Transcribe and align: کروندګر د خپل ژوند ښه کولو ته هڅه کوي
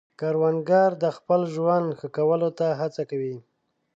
کروندګر 0.19 0.89
د 1.03 1.05
خپل 1.17 1.41
ژوند 1.55 1.87
ښه 1.99 2.07
کولو 2.17 2.49
ته 2.59 2.67
هڅه 2.79 3.03
کوي 3.09 3.35